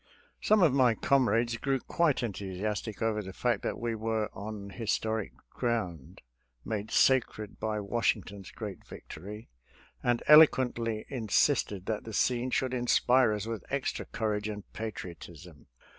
[0.41, 5.31] Some of my comrades grew quite enthusiastic over the fact that we were on historic
[5.51, 6.23] ground,
[6.65, 9.51] made sacred by Washington's great victory,
[10.01, 15.67] and eloquently insisted that the scene should inspire us with extra courage and patriotism.